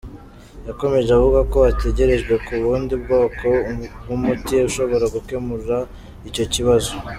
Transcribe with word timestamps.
Yakomeje 0.67 1.09
avuga 1.17 1.39
ko 1.51 1.57
hatekerejwe 1.67 2.33
ku 2.45 2.51
bundi 2.63 2.93
bwoko 3.03 3.45
bw’umuti 4.01 4.53
ushobora 4.67 5.05
gukemura 5.15 5.77
icyo 6.29 6.45
kibazo. 6.53 6.91